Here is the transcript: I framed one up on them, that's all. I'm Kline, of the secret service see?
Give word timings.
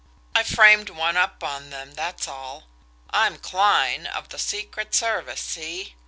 I 0.33 0.41
framed 0.41 0.89
one 0.89 1.15
up 1.15 1.43
on 1.43 1.69
them, 1.69 1.93
that's 1.93 2.27
all. 2.27 2.63
I'm 3.11 3.37
Kline, 3.37 4.07
of 4.07 4.29
the 4.29 4.39
secret 4.39 4.95
service 4.95 5.41
see? 5.41 5.93